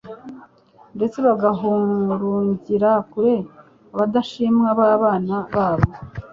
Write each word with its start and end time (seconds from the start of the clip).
ndetse 0.95 1.17
bagahurugira 1.27 2.91
kure 3.11 3.33
abadashimwa 3.93 4.69
babana 4.79 5.37
nabo; 5.53 5.89